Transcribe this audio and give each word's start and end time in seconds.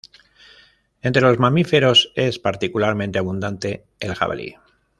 Entre 1.03 1.21
los 1.21 1.37
mamíferos 1.37 2.11
es 2.15 2.39
particularmente 2.39 3.19
abundante 3.19 3.85
el 3.99 4.15
jabalí. 4.15 4.55